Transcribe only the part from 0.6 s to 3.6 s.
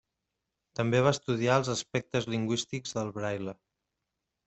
També va estudiar els aspectes lingüístics del braille.